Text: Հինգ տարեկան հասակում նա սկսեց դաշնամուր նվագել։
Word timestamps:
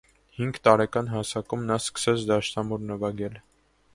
Հինգ 0.35 0.55
տարեկան 0.67 1.11
հասակում 1.11 1.67
նա 1.67 1.77
սկսեց 1.83 2.25
դաշնամուր 2.31 2.83
նվագել։ 2.89 3.37